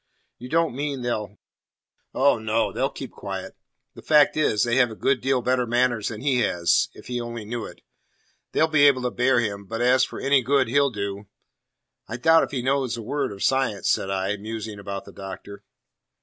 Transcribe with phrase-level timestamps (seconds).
[0.39, 1.37] "You don't mean they'll"
[2.15, 2.73] "Oh, no.
[2.73, 3.55] They'll keep quiet.
[3.93, 7.21] The fact is, they have a good deal better manners than he has, if he
[7.21, 7.81] only knew it.
[8.51, 9.65] They'll be able to bear him.
[9.67, 11.27] But as for any good he'll do"
[12.09, 15.63] "I doubt if he knows a word of science," said I, musing about the Doctor.